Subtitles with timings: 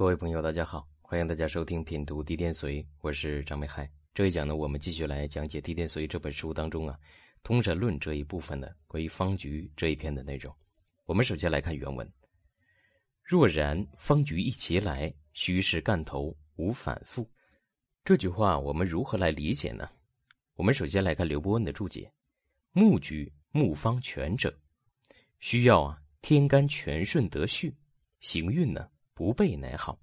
[0.00, 3.86] 各位朋友，大家好，欢迎大家收听品读地天髓，我是张美海。
[4.14, 6.98] 这一讲呢，我们继续来讲解《地天髓》这本书当中啊，
[7.42, 10.50] 通神论这一部分的关于方局这一篇的内容。
[11.04, 12.10] 我们首先来看原文：
[13.22, 17.30] 若然方局一齐来，虚实干头无反复。
[18.02, 19.86] 这句话我们如何来理解呢？
[20.54, 22.10] 我们首先来看刘伯温的注解：
[22.72, 24.50] 木局木方全者，
[25.40, 27.76] 需要啊天干全顺得序，
[28.20, 28.88] 行运呢。
[29.20, 30.00] 不备乃好。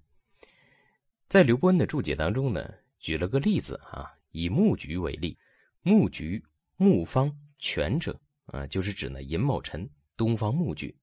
[1.28, 5.36] 在刘伯温的注解当中呢，举了个例子啊，以木局为例，
[5.82, 6.40] 木局
[6.76, 10.96] 木方全者啊，就是指呢寅卯辰东方木局。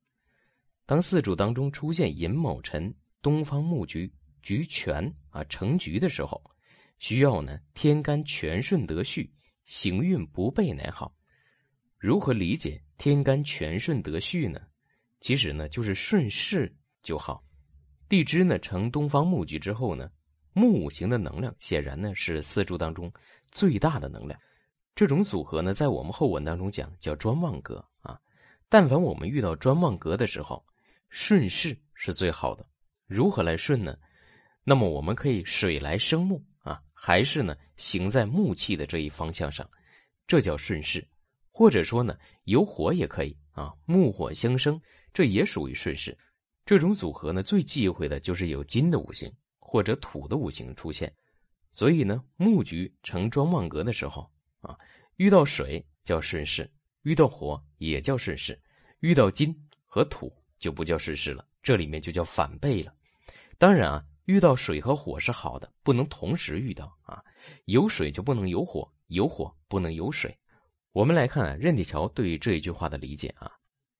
[0.85, 4.09] 当四柱当中出现寅卯辰东方木局
[4.41, 6.41] 局全啊成局的时候，
[6.99, 9.29] 需要呢天干全顺得序，
[9.65, 11.13] 行运不备乃好。
[11.97, 14.61] 如何理解天干全顺得序呢？
[15.19, 16.73] 其实呢就是顺势
[17.03, 17.43] 就好。
[18.07, 20.09] 地支呢成东方木局之后呢，
[20.53, 23.11] 木五行的能量显然呢是四柱当中
[23.51, 24.39] 最大的能量。
[24.93, 28.19] 这种组合呢，在我们后文当中讲叫专旺格啊。
[28.69, 30.65] 但凡我们遇到专旺格的时候，
[31.09, 32.65] 顺势是最好的。
[33.07, 33.97] 如何来顺呢？
[34.63, 39.69] 那么我们可以水来生木啊，还是呢行在木气的这一方向上，
[40.25, 41.05] 这叫顺势。
[41.51, 44.81] 或者说呢，有火也可以啊，木火相生，
[45.13, 46.17] 这也属于顺势。
[46.65, 51.13] 这种组合呢，最忌讳的就是有金的五行或者土的五行出现，
[51.71, 54.27] 所以呢，木局成庄旺格的时候
[54.61, 54.75] 啊，
[55.17, 56.67] 遇到水叫顺势，
[57.03, 58.59] 遇到火也叫顺势，
[59.01, 62.91] 遇到金和土就不叫顺势了，这里面就叫反背了。
[63.59, 67.23] 当然啊，遇到水和火是好的，不能同时遇到啊，
[67.65, 70.35] 有水就不能有火，有火不能有水。
[70.93, 73.51] 我们来看啊，任铁桥对这一句话的理解啊，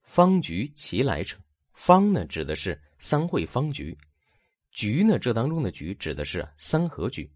[0.02, 1.38] 方局其来者。
[1.75, 3.93] 方呢，指的是三会方局；
[4.71, 7.29] 局呢，这当中的局指的是三合局。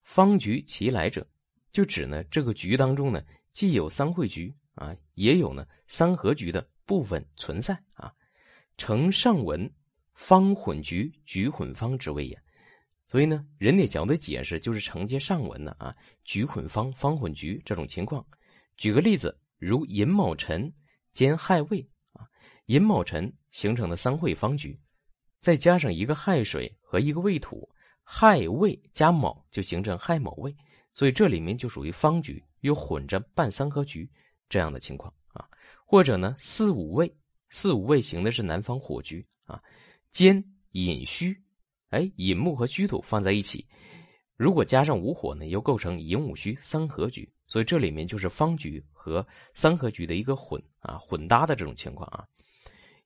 [0.00, 1.26] 方局其来者，
[1.72, 8.10] 就指呢这个局当中呢，既有三会局啊，也有呢三合局的部分存在啊。
[8.78, 9.70] 承上文，
[10.14, 12.40] 方混局，局混方之谓也。
[13.08, 18.24] 所以呢，任铁桥的解释就是承接上文的啊，局混方，方混局这种情况。
[18.76, 20.72] 举个例子，如寅卯辰
[21.10, 21.84] 兼亥未。
[22.66, 24.78] 寅卯辰形成的三会方局，
[25.40, 27.68] 再加上一个亥水和一个未土，
[28.02, 30.54] 亥未加卯就形成亥卯未，
[30.92, 34.08] 所以这里面就属于方局，又混着半三合局
[34.48, 35.44] 这样的情况啊。
[35.84, 37.12] 或者呢，四五位，
[37.50, 39.60] 四五位行的是南方火局啊，
[40.10, 41.36] 兼寅戌，
[41.90, 43.66] 哎，寅木和戌土放在一起，
[44.36, 52.24] 如果加上午火呢，又构成寅午戌三合局，所以这里面就是方局和三合局的一个混啊混搭的这种情况啊。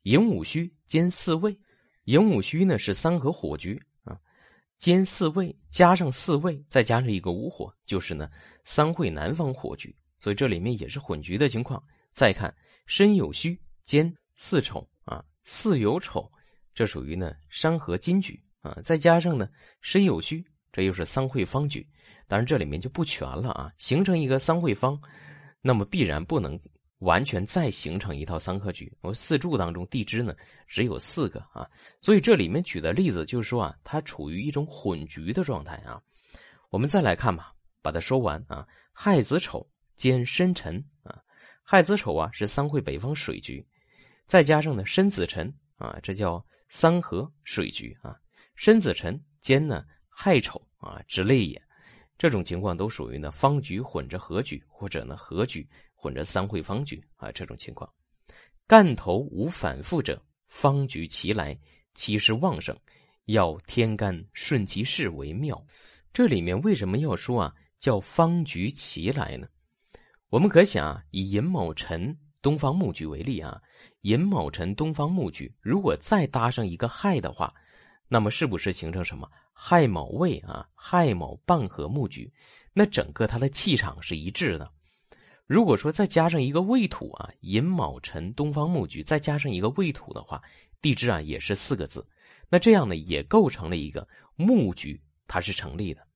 [0.06, 1.58] 寅午戌兼四位，
[2.04, 4.16] 寅午戌呢是三合火局啊，
[4.78, 8.30] 兼四位加上四位，再加上一个午火，就是呢
[8.62, 11.82] 三会南方火局，所以这里面也是混局的情况。
[12.12, 12.54] 再看
[12.86, 16.30] 申酉戌兼四丑啊，四酉丑，
[16.72, 19.48] 这属于呢山河金局啊，再加上呢
[19.80, 21.84] 申酉戌，这又是三会方局，
[22.28, 24.96] 当然这里面就不全了啊，形成一个三会方，
[25.60, 26.56] 那么必然不能。
[27.00, 28.90] 完全再形成一套三合局。
[29.00, 30.34] 我四柱当中地支呢
[30.66, 31.68] 只有四个啊，
[32.00, 36.00] 所以这里面举的例子就是说啊，它处于一种混局的状态啊。
[36.70, 37.52] 我们再来看吧，
[37.82, 38.66] 把它说完啊。
[38.92, 41.20] 亥子丑兼申辰啊，
[41.62, 43.64] 亥子丑啊是三会北方水局，
[44.24, 48.16] 再加上呢申子辰啊，这叫三合水局啊。
[48.54, 51.62] 申子辰兼呢亥丑啊之类也，
[52.18, 55.68] 这种情况都属于呢方局混着合局或者呢合局。
[55.98, 57.90] 混着三会方局啊，这种情况，
[58.66, 61.58] 干头无反复者，方局其来，
[61.94, 62.76] 其势旺盛，
[63.24, 65.60] 要天干顺其势为妙。
[66.12, 69.48] 这里面为什么要说啊，叫方局其来呢？
[70.28, 73.60] 我们可想啊，以寅卯辰东方木局为例啊，
[74.02, 77.52] 寅卯辰东方木局，如果再搭上一个亥的话，
[78.08, 82.32] 那么是不是形成什么亥卯未啊，亥卯半合木局？
[82.72, 84.70] 那整个它的气场是一致的。
[85.46, 90.42] 如果说再加上一个未土啊，寅卯辰东方木局，再加上一个未土的话，
[90.80, 92.06] 地支啊也是四个字，
[92.48, 96.06] 那这样呢也构成了一个木局，它是成立的。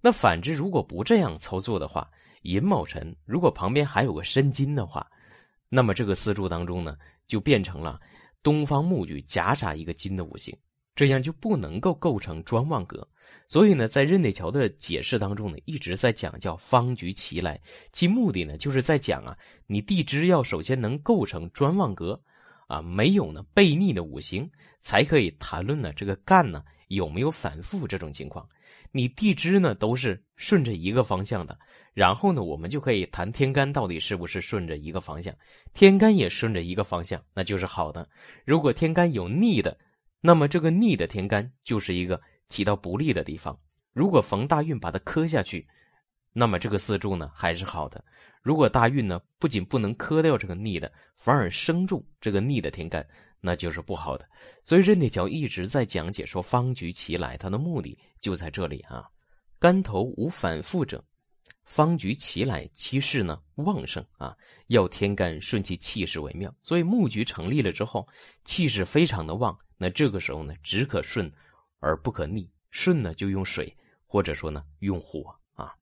[0.00, 2.08] 那反之，如果不这样操作的话，
[2.42, 5.06] 寅卯辰如果旁边还有个申金的话，
[5.68, 6.96] 那么这个四柱当中呢
[7.26, 8.00] 就变成了
[8.42, 10.56] 东方木局夹杂一个金的五行。
[10.96, 13.06] 这样就不能够构成专旺格，
[13.46, 17.60] 所以呢，在任内桥的解释当中呢，一直在讲叫方局齐来，
[17.92, 22.18] 其目的呢，就是在讲啊，你地支要首先能构成专旺格，
[22.66, 24.50] 啊，没有呢背逆的五行，
[24.80, 28.48] 才可以谈论呢这个干呢有没有反复这种情况。
[28.90, 31.58] 你地支呢都是顺着一个方向的，
[31.92, 35.34] 然后呢，我们就可以谈天干到底是不是顺着一个方向。
[35.74, 38.08] 天干也顺着一个方向，那就是好的。
[38.46, 39.76] 如果天干有逆的，
[40.26, 43.56] 那么这个逆的天干就是一个起到不利的地方。
[43.92, 45.64] 如果逢大运把它磕下去，
[46.32, 48.04] 那么这个四柱呢还是好的。
[48.42, 53.06] 如果大运呢不仅不能磕掉这个逆的，反而生住这个逆的天干，
[53.40, 54.28] 那就是不好的。
[54.64, 59.04] 所以任铁桥一直在讲解说方局其来，它的目的就在这里啊。
[59.60, 61.00] 干头无反复者，
[61.62, 64.36] 方局其来，其势呢旺盛啊，
[64.66, 66.52] 要天干顺其气势为妙。
[66.64, 68.04] 所以木局成立了之后，
[68.44, 71.30] 气势非常的旺，那这个时候呢只可顺
[71.78, 73.74] 而不可逆，顺呢就用水。
[74.08, 75.74] 或者说呢，用火啊。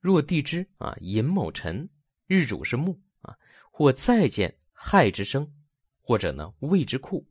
[0.00, 1.86] 若地支啊，寅卯辰，
[2.26, 3.36] 日主是木啊，
[3.70, 5.46] 或再见亥之生，
[6.00, 7.24] 或者呢未之库，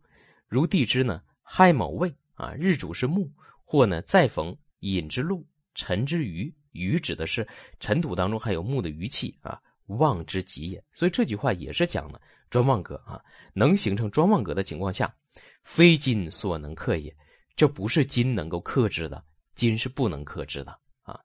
[0.48, 3.30] 如地支呢亥卯未啊，日主是木，
[3.66, 5.44] 或呢再逢寅之禄，
[5.74, 7.46] 辰之余，余指的是
[7.80, 9.60] 尘土当中还有木的余气啊，
[9.98, 10.84] 旺之极也。
[10.92, 13.22] 所以这句话也是讲的专旺格啊，
[13.54, 15.14] 能形成专旺格的情况下，
[15.64, 17.16] 非金所能克也，
[17.56, 19.24] 这不是金能够克制的。
[19.56, 20.72] 金是不能克制的
[21.02, 21.20] 啊，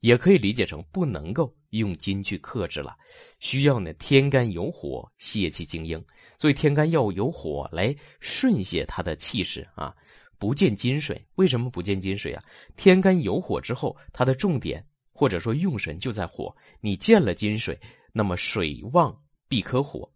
[0.00, 2.96] 也可以理解成不能够用金去克制了，
[3.40, 6.02] 需要呢天干有火泄其精英，
[6.38, 9.94] 所以天干要有火来顺泄它的气势啊。
[10.38, 12.42] 不见金水，为什么不见金水啊？
[12.74, 14.82] 天干有火之后，它的重点
[15.12, 16.54] 或者说用神就在火。
[16.80, 17.78] 你见了金水，
[18.14, 19.14] 那么水旺
[19.46, 20.10] 必克火，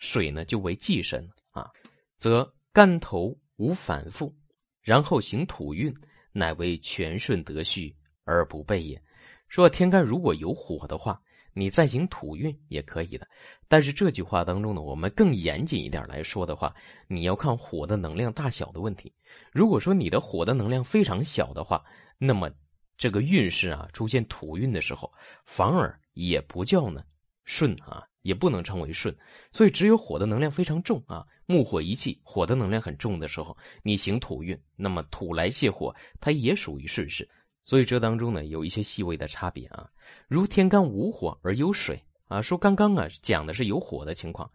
[0.00, 1.70] 水呢就为忌神啊，
[2.18, 4.34] 则干头无反复，
[4.82, 5.94] 然后行土运。
[6.38, 9.02] 乃为全顺得序而不备也。
[9.48, 11.18] 说天干如果有火的话，
[11.54, 13.26] 你再行土运也可以的。
[13.68, 16.74] 但是这句话当中呢，我们更严谨一点来说的话，
[17.08, 19.10] 你要看火的能量大小的问题。
[19.50, 21.82] 如果说你的火的能量非常小的话，
[22.18, 22.50] 那么
[22.98, 25.10] 这个运势啊出现土运的时候，
[25.46, 27.02] 反而也不叫呢
[27.46, 28.06] 顺啊。
[28.22, 29.16] 也不能称为顺，
[29.52, 37.28] 所以只有火的能量非常重啊，木火一气，火的能量很重的时候，你行土运，那么土来泄火，它也属于顺势。
[37.62, 39.88] 所以这当中呢有一些细微的差别啊。
[40.26, 44.50] 如天干无火而有水啊，说刚刚啊讲的是有火的情况，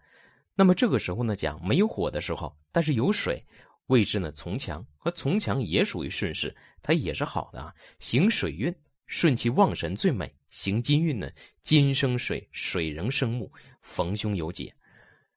[0.53, 3.41] 那么这个时候呢讲没有火的时候，但是有水，
[3.87, 8.75] 位置呢从强和从强也属于顺势，它也是好的啊，行水运。
[9.07, 11.31] 顺其旺神最美，行金运呢，
[11.63, 14.71] 金生水，水仍生木，逢凶有解。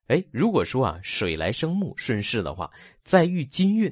[0.07, 2.69] 哎，如果说啊，水来生木顺势的话，
[3.01, 3.91] 再遇金运，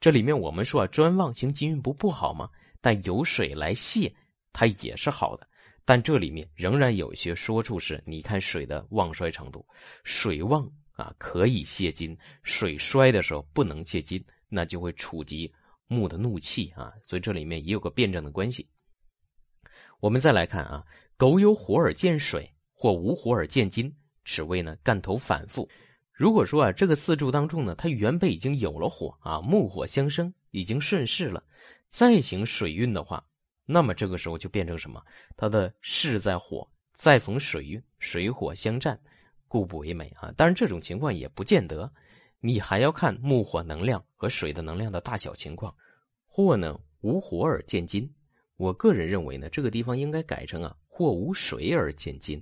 [0.00, 2.48] 这里面我们说啊，专旺行金运不不好吗？
[2.80, 4.10] 但有水来泄，
[4.52, 5.46] 它也是好的。
[5.84, 9.66] 但这里面仍然有一些说处是，你看水的旺衰程度，
[10.04, 15.52] 水旺啊可以泄金，水衰的时候不能泄金，那就会触及
[15.88, 16.92] 木的怒气啊。
[17.02, 18.66] 所以这里面也有个辩证的关系。
[20.02, 20.84] 我们再来看啊，
[21.16, 23.94] 狗有火而见水，或无火而见金，
[24.24, 25.68] 此谓呢干头反复。
[26.12, 31.40] 如果说啊，这个四柱当中呢，它原本已经有了火啊，木火相生，已经顺势了，
[31.86, 33.24] 再行水运的话，
[33.64, 35.00] 那么这个时候就变成什么？
[35.36, 38.98] 它的势在火，再逢水运，水火相战，
[39.46, 40.32] 故不为美啊。
[40.36, 41.88] 当然，这种情况也不见得，
[42.40, 45.72] 你还要看木火能量和水的能量的大小情况。
[46.26, 48.12] 或呢无火而见金。
[48.62, 52.40] 我个人认为呢，这个地方应该改成啊，或无水而见金。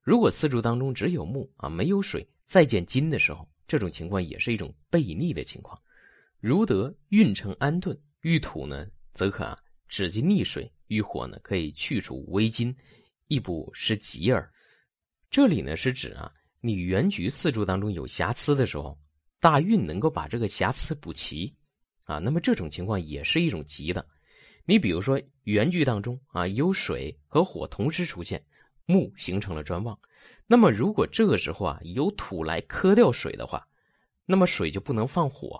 [0.00, 5.78] 如果四柱当中只有木啊，没有水，再见金的时候，这种情况也是一种背逆的情况。
[6.40, 9.58] 如得运成安顿，遇土呢，则可啊
[9.88, 12.74] 止其逆水；遇火呢，可以去除微金，
[13.26, 14.50] 亦不失吉耳。
[15.28, 16.32] 这里呢是指啊，
[16.62, 18.98] 你原局四柱当中有瑕疵的时候，
[19.38, 21.54] 大运能够把这个瑕疵补齐
[22.04, 24.06] 啊，那么这种情况也是一种吉的。
[24.68, 28.44] 你比如说原句当中啊，有水和火同时出现，
[28.84, 29.98] 木形成了专旺。
[30.46, 33.66] 那么如果这个时候啊有土来克掉水的话，
[34.26, 35.58] 那么水就不能放火，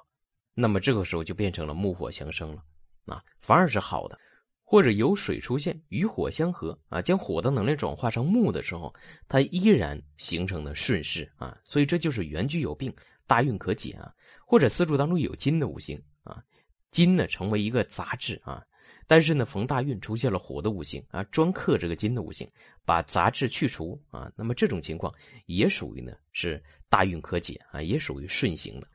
[0.53, 2.63] 那么这个时候就变成了木火相生了
[3.07, 4.19] 啊，反而是好的。
[4.63, 8.95] 或者有水出现与火相合啊，将火的能量转化成木的时候，
[9.27, 12.95] 它依然形成了顺势啊，所以这就是原局有病，
[13.27, 14.13] 大运可解啊。
[14.45, 16.45] 或者四柱当中有金的五行啊，
[16.91, 18.63] 金呢成为一个杂质啊。
[19.09, 22.47] 但是呢，逢大运出现了火的五行啊，专克这个金的五行，
[22.85, 25.13] 把杂质去除啊，那么这种情况
[25.47, 28.87] 也属于呢是大运可解啊，也属于顺行的。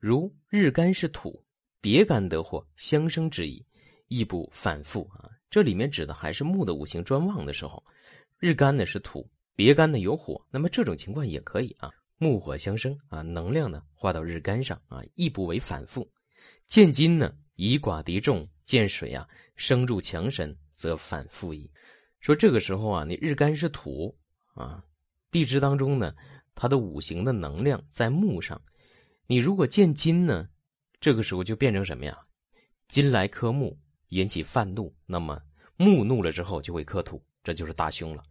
[0.00, 1.40] 如日干是土，
[1.82, 3.62] 别干得火相生之意，
[4.08, 5.30] 亦不反复啊。
[5.50, 7.84] 这里面指的还是木的五行专旺的时候，
[8.38, 16.10] 日干呢是土，别干呢有火，那么这种情况也可以啊，木火相生啊，能量呢化到日干上啊，亦不为反复。
[16.66, 21.70] 见金呢以寡敌众，见水啊生入强身，则反复矣。
[22.20, 24.16] 说这个时候啊，你日干是土
[24.54, 24.82] 啊，
[25.30, 26.14] 地支当中呢，
[26.54, 28.58] 它的五行的能量在木上。
[29.26, 30.48] 你如果见金呢，
[31.02, 32.18] 这个时候就变成什么呀？
[32.88, 35.38] 金来克木，引起犯怒，那么
[35.76, 38.22] 木怒了之后就会克土，这就是大凶了。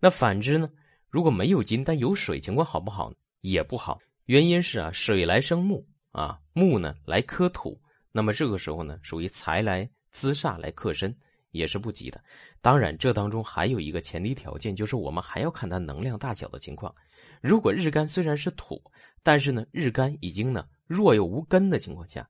[0.00, 0.70] 那反之呢？
[1.10, 3.12] 如果没有金，但有水，情况好不好？
[3.42, 4.00] 也不好。
[4.24, 7.78] 原因是啊，水来生木啊，木呢来克土，
[8.16, 11.14] 那么这个时候呢，属于财来资煞来克身，
[11.50, 12.18] 也是不吉的。
[12.62, 16.94] 当然，这当中还有一个前提条件，就是我们还要看它能量大小的情况。
[17.42, 18.82] 如果日干虽然是土，
[19.22, 22.26] 但是呢，日干已经呢弱又无根的情况下，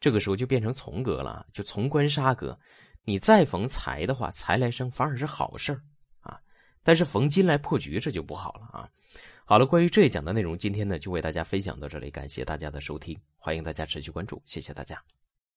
[0.00, 2.58] 这个时候就变成从格了，就从官杀格。
[3.02, 5.72] 你再逢财的话，财来生反而是好事
[6.20, 6.38] 啊。
[6.82, 8.86] 但是逢金来破局，这就不好了啊。
[9.46, 15.02] 好了，关于这一讲的内容，今天呢就为大家分享到这里，感谢大家的收听，欢迎大家持续关注，谢谢大家。